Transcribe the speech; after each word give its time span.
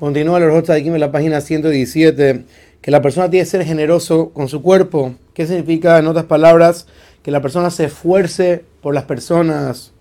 Continúa 0.00 0.38
el 0.38 0.44
Orjot 0.44 0.70
aquí 0.70 0.88
en 0.88 0.98
la 0.98 1.12
página 1.12 1.42
117, 1.42 2.46
que 2.80 2.90
la 2.90 3.02
persona 3.02 3.28
tiene 3.28 3.44
que 3.44 3.50
ser 3.50 3.66
generoso 3.66 4.30
con 4.30 4.48
su 4.48 4.62
cuerpo. 4.62 5.14
¿Qué 5.34 5.46
significa, 5.46 5.98
en 5.98 6.06
otras 6.06 6.24
palabras, 6.24 6.86
que 7.22 7.30
la 7.30 7.42
persona 7.42 7.68
se 7.68 7.84
esfuerce 7.84 8.64
por 8.80 8.94
las 8.94 9.04
personas? 9.04 9.92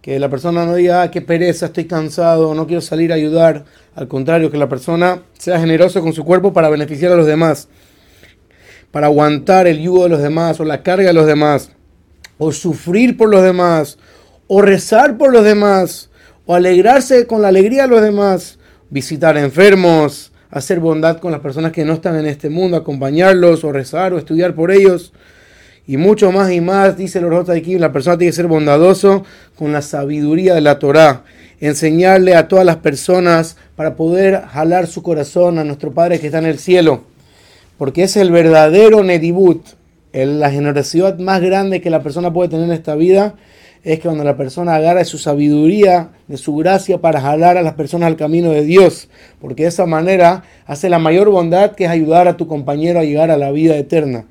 Que 0.00 0.18
la 0.18 0.30
persona 0.30 0.64
no 0.64 0.74
diga, 0.74 1.02
ah, 1.02 1.10
qué 1.10 1.20
pereza, 1.20 1.66
estoy 1.66 1.84
cansado, 1.84 2.54
no 2.54 2.66
quiero 2.66 2.80
salir 2.80 3.12
a 3.12 3.16
ayudar. 3.16 3.66
Al 3.94 4.08
contrario, 4.08 4.50
que 4.50 4.56
la 4.56 4.70
persona 4.70 5.20
sea 5.34 5.60
generoso 5.60 6.00
con 6.00 6.14
su 6.14 6.24
cuerpo 6.24 6.54
para 6.54 6.70
beneficiar 6.70 7.12
a 7.12 7.16
los 7.16 7.26
demás, 7.26 7.68
para 8.90 9.08
aguantar 9.08 9.66
el 9.66 9.82
yugo 9.82 10.04
de 10.04 10.08
los 10.08 10.22
demás 10.22 10.60
o 10.60 10.64
la 10.64 10.82
carga 10.82 11.08
de 11.08 11.12
los 11.12 11.26
demás, 11.26 11.72
o 12.38 12.52
sufrir 12.52 13.18
por 13.18 13.28
los 13.28 13.42
demás, 13.42 13.98
o 14.46 14.62
rezar 14.62 15.18
por 15.18 15.30
los 15.30 15.44
demás, 15.44 16.08
o 16.46 16.54
alegrarse 16.54 17.26
con 17.26 17.42
la 17.42 17.48
alegría 17.48 17.82
de 17.82 17.88
los 17.88 18.00
demás 18.00 18.58
visitar 18.92 19.38
enfermos, 19.38 20.32
hacer 20.50 20.78
bondad 20.78 21.16
con 21.16 21.32
las 21.32 21.40
personas 21.40 21.72
que 21.72 21.82
no 21.82 21.94
están 21.94 22.14
en 22.18 22.26
este 22.26 22.50
mundo, 22.50 22.76
acompañarlos 22.76 23.64
o 23.64 23.72
rezar 23.72 24.12
o 24.12 24.18
estudiar 24.18 24.54
por 24.54 24.70
ellos. 24.70 25.14
Y 25.86 25.96
mucho 25.96 26.30
más 26.30 26.52
y 26.52 26.60
más, 26.60 26.98
dice 26.98 27.18
el 27.18 27.24
Orjota 27.24 27.54
aquí, 27.54 27.78
la 27.78 27.90
persona 27.90 28.18
tiene 28.18 28.30
que 28.30 28.36
ser 28.36 28.48
bondadoso 28.48 29.24
con 29.56 29.72
la 29.72 29.80
sabiduría 29.80 30.54
de 30.54 30.60
la 30.60 30.78
Torá, 30.78 31.24
enseñarle 31.58 32.36
a 32.36 32.48
todas 32.48 32.66
las 32.66 32.76
personas 32.76 33.56
para 33.76 33.96
poder 33.96 34.42
jalar 34.42 34.86
su 34.86 35.02
corazón 35.02 35.58
a 35.58 35.64
nuestro 35.64 35.92
Padre 35.92 36.20
que 36.20 36.26
está 36.26 36.38
en 36.38 36.46
el 36.46 36.58
cielo, 36.58 37.02
porque 37.78 38.02
es 38.02 38.18
el 38.18 38.30
verdadero 38.30 39.02
Nedibut, 39.02 39.64
la 40.12 40.50
generosidad 40.50 41.18
más 41.18 41.40
grande 41.40 41.80
que 41.80 41.88
la 41.88 42.02
persona 42.02 42.30
puede 42.30 42.50
tener 42.50 42.66
en 42.66 42.72
esta 42.72 42.94
vida, 42.94 43.36
es 43.82 43.98
que 43.98 44.08
cuando 44.08 44.24
la 44.24 44.36
persona 44.36 44.76
agarra 44.76 45.04
su 45.04 45.18
sabiduría, 45.18 46.10
de 46.28 46.36
su 46.36 46.54
gracia 46.56 47.00
para 47.00 47.20
jalar 47.20 47.56
a 47.56 47.62
las 47.62 47.74
personas 47.74 48.06
al 48.06 48.16
camino 48.16 48.50
de 48.50 48.62
Dios, 48.62 49.08
porque 49.40 49.64
de 49.64 49.70
esa 49.70 49.86
manera 49.86 50.44
hace 50.66 50.88
la 50.88 50.98
mayor 50.98 51.30
bondad 51.30 51.72
que 51.72 51.84
es 51.84 51.90
ayudar 51.90 52.28
a 52.28 52.36
tu 52.36 52.46
compañero 52.46 53.00
a 53.00 53.04
llegar 53.04 53.30
a 53.30 53.36
la 53.36 53.50
vida 53.50 53.76
eterna. 53.76 54.26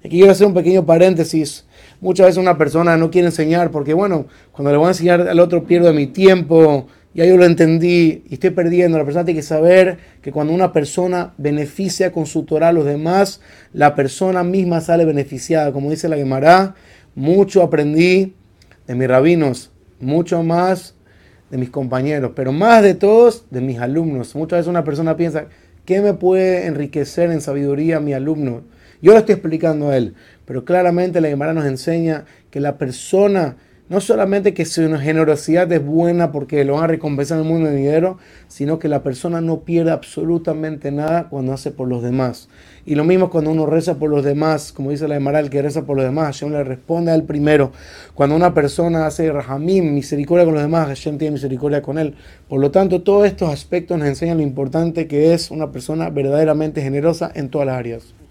Aquí 0.00 0.18
quiero 0.18 0.32
hacer 0.32 0.46
un 0.46 0.54
pequeño 0.54 0.86
paréntesis. 0.86 1.64
Muchas 2.00 2.26
veces 2.26 2.38
una 2.38 2.58
persona 2.58 2.96
no 2.96 3.10
quiere 3.10 3.28
enseñar 3.28 3.70
porque, 3.70 3.94
bueno, 3.94 4.26
cuando 4.50 4.72
le 4.72 4.76
voy 4.76 4.86
a 4.86 4.90
enseñar 4.90 5.28
al 5.28 5.38
otro 5.38 5.64
pierdo 5.64 5.92
mi 5.92 6.08
tiempo, 6.08 6.86
ya 7.14 7.24
yo 7.24 7.36
lo 7.36 7.44
entendí 7.44 8.24
y 8.28 8.34
estoy 8.34 8.50
perdiendo. 8.50 8.98
La 8.98 9.04
persona 9.04 9.24
tiene 9.24 9.38
que 9.38 9.46
saber 9.46 9.98
que 10.20 10.32
cuando 10.32 10.52
una 10.52 10.72
persona 10.72 11.34
beneficia 11.38 12.10
con 12.10 12.26
su 12.26 12.44
Torah 12.44 12.68
a 12.68 12.72
los 12.72 12.84
demás, 12.84 13.40
la 13.72 13.94
persona 13.94 14.42
misma 14.42 14.80
sale 14.80 15.04
beneficiada. 15.04 15.72
Como 15.72 15.90
dice 15.90 16.08
la 16.08 16.16
Gemara, 16.16 16.74
mucho 17.14 17.62
aprendí 17.62 18.34
de 18.86 18.94
mis 18.94 19.08
rabinos, 19.08 19.70
mucho 20.00 20.42
más 20.42 20.94
de 21.50 21.58
mis 21.58 21.70
compañeros, 21.70 22.32
pero 22.34 22.52
más 22.52 22.82
de 22.82 22.94
todos 22.94 23.44
de 23.50 23.60
mis 23.60 23.78
alumnos. 23.78 24.34
Muchas 24.34 24.60
veces 24.60 24.68
una 24.70 24.84
persona 24.84 25.16
piensa, 25.16 25.46
¿qué 25.84 26.00
me 26.00 26.14
puede 26.14 26.66
enriquecer 26.66 27.30
en 27.30 27.40
sabiduría 27.40 28.00
mi 28.00 28.14
alumno? 28.14 28.62
Yo 29.02 29.12
lo 29.12 29.18
estoy 29.18 29.34
explicando 29.34 29.90
a 29.90 29.96
él, 29.96 30.14
pero 30.44 30.64
claramente 30.64 31.20
la 31.20 31.28
Gemara 31.28 31.52
nos 31.52 31.66
enseña 31.66 32.24
que 32.50 32.60
la 32.60 32.78
persona 32.78 33.56
no 33.92 34.00
solamente 34.00 34.54
que 34.54 34.64
su 34.64 34.80
generosidad 34.98 35.70
es 35.70 35.84
buena 35.84 36.32
porque 36.32 36.64
lo 36.64 36.76
van 36.76 36.84
a 36.84 36.86
recompensar 36.86 37.36
en 37.36 37.44
el 37.44 37.50
mundo 37.50 37.68
de 37.68 37.76
dinero, 37.76 38.16
sino 38.48 38.78
que 38.78 38.88
la 38.88 39.02
persona 39.02 39.42
no 39.42 39.60
pierde 39.60 39.90
absolutamente 39.90 40.90
nada 40.90 41.28
cuando 41.28 41.52
hace 41.52 41.72
por 41.72 41.88
los 41.88 42.02
demás. 42.02 42.48
Y 42.86 42.94
lo 42.94 43.04
mismo 43.04 43.28
cuando 43.28 43.50
uno 43.50 43.66
reza 43.66 43.98
por 43.98 44.08
los 44.08 44.24
demás, 44.24 44.72
como 44.72 44.92
dice 44.92 45.08
la 45.08 45.16
Emaral, 45.16 45.50
que 45.50 45.60
reza 45.60 45.84
por 45.84 45.98
los 45.98 46.06
demás, 46.06 46.24
Hashem 46.24 46.52
le 46.52 46.64
responde 46.64 47.12
al 47.12 47.24
primero. 47.24 47.72
Cuando 48.14 48.34
una 48.34 48.54
persona 48.54 49.04
hace 49.06 49.30
rahamim, 49.30 49.92
misericordia 49.92 50.46
con 50.46 50.54
los 50.54 50.62
demás, 50.62 50.86
Hashem 50.86 51.18
tiene 51.18 51.32
misericordia 51.32 51.82
con 51.82 51.98
él. 51.98 52.14
Por 52.48 52.60
lo 52.60 52.70
tanto, 52.70 53.02
todos 53.02 53.26
estos 53.26 53.52
aspectos 53.52 53.98
nos 53.98 54.08
enseñan 54.08 54.38
lo 54.38 54.42
importante 54.42 55.06
que 55.06 55.34
es 55.34 55.50
una 55.50 55.70
persona 55.70 56.08
verdaderamente 56.08 56.80
generosa 56.80 57.30
en 57.34 57.50
todas 57.50 57.66
las 57.66 57.76
áreas. 57.76 58.21